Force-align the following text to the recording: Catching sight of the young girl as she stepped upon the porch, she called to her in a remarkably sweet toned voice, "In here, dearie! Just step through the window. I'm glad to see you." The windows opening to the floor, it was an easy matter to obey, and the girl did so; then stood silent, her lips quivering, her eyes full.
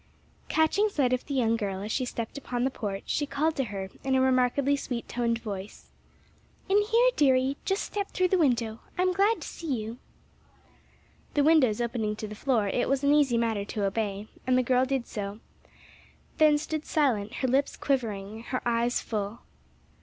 Catching 0.49 0.89
sight 0.89 1.13
of 1.13 1.27
the 1.27 1.35
young 1.35 1.55
girl 1.55 1.81
as 1.83 1.91
she 1.91 2.05
stepped 2.05 2.35
upon 2.35 2.63
the 2.63 2.71
porch, 2.71 3.03
she 3.05 3.27
called 3.27 3.55
to 3.57 3.65
her 3.65 3.91
in 4.03 4.15
a 4.15 4.19
remarkably 4.19 4.75
sweet 4.75 5.07
toned 5.07 5.37
voice, 5.37 5.91
"In 6.67 6.79
here, 6.81 7.09
dearie! 7.15 7.55
Just 7.65 7.83
step 7.83 8.09
through 8.09 8.29
the 8.29 8.37
window. 8.39 8.79
I'm 8.97 9.13
glad 9.13 9.41
to 9.41 9.47
see 9.47 9.71
you." 9.79 9.99
The 11.35 11.43
windows 11.43 11.79
opening 11.79 12.15
to 12.15 12.27
the 12.27 12.33
floor, 12.33 12.67
it 12.67 12.89
was 12.89 13.03
an 13.03 13.13
easy 13.13 13.37
matter 13.37 13.63
to 13.63 13.83
obey, 13.85 14.27
and 14.47 14.57
the 14.57 14.63
girl 14.63 14.85
did 14.85 15.05
so; 15.05 15.39
then 16.39 16.57
stood 16.57 16.83
silent, 16.87 17.35
her 17.35 17.47
lips 17.47 17.77
quivering, 17.77 18.41
her 18.45 18.63
eyes 18.67 19.01
full. 19.01 19.41